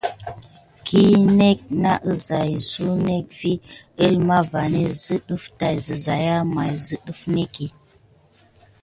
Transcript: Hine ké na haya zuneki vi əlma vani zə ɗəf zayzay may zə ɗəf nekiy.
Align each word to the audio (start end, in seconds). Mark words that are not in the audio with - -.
Hine 0.87 1.49
ké 1.59 1.73
na 1.83 1.93
haya 2.25 2.57
zuneki 2.69 3.33
vi 3.39 3.51
əlma 4.05 4.37
vani 4.51 4.83
zə 5.01 5.15
ɗəf 5.27 5.43
zayzay 5.59 6.25
may 6.53 6.73
zə 6.85 6.95
ɗəf 7.05 7.21
nekiy. 7.35 7.71